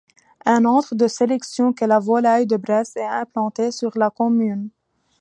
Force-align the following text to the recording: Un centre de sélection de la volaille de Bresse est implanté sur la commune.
Un 0.47 0.63
centre 0.63 0.95
de 0.95 1.07
sélection 1.07 1.69
de 1.79 1.85
la 1.85 1.99
volaille 1.99 2.47
de 2.47 2.57
Bresse 2.57 2.95
est 2.97 3.05
implanté 3.05 3.69
sur 3.69 3.91
la 3.99 4.09
commune. 4.09 4.69